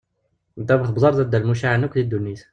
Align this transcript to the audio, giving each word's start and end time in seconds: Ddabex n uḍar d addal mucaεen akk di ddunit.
Ddabex 0.61 0.89
n 0.89 0.97
uḍar 0.97 1.13
d 1.15 1.19
addal 1.23 1.45
mucaεen 1.47 1.85
akk 1.85 1.95
di 1.97 2.03
ddunit. 2.05 2.41